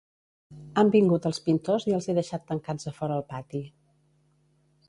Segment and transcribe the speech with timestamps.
[0.81, 3.65] Han vingut els pintors i els he deixat tancats a fora el pati